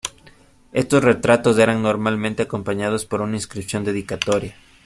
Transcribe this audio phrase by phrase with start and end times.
[0.73, 4.55] Estos retratos eran normalmente acompañados por una inscripción dedicatoria.